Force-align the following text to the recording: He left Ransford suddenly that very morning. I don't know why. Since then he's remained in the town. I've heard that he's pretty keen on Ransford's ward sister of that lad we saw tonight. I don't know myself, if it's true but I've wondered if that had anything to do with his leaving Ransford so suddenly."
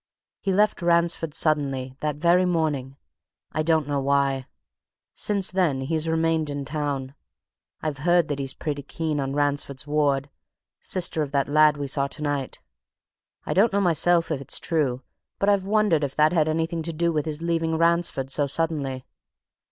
He 0.39 0.51
left 0.51 0.81
Ransford 0.81 1.35
suddenly 1.35 1.95
that 1.99 2.15
very 2.15 2.43
morning. 2.43 2.97
I 3.51 3.61
don't 3.61 3.87
know 3.87 3.99
why. 4.01 4.47
Since 5.13 5.51
then 5.51 5.81
he's 5.81 6.07
remained 6.07 6.49
in 6.49 6.63
the 6.63 6.65
town. 6.65 7.13
I've 7.83 7.99
heard 7.99 8.27
that 8.27 8.39
he's 8.39 8.55
pretty 8.55 8.81
keen 8.81 9.19
on 9.19 9.35
Ransford's 9.35 9.85
ward 9.85 10.31
sister 10.79 11.21
of 11.21 11.29
that 11.33 11.47
lad 11.47 11.77
we 11.77 11.85
saw 11.85 12.07
tonight. 12.07 12.59
I 13.45 13.53
don't 13.53 13.71
know 13.71 13.79
myself, 13.79 14.31
if 14.31 14.41
it's 14.41 14.59
true 14.59 15.03
but 15.37 15.49
I've 15.49 15.65
wondered 15.65 16.03
if 16.03 16.15
that 16.15 16.33
had 16.33 16.47
anything 16.47 16.81
to 16.81 16.93
do 16.93 17.11
with 17.13 17.25
his 17.25 17.43
leaving 17.43 17.77
Ransford 17.77 18.31
so 18.31 18.47
suddenly." 18.47 19.05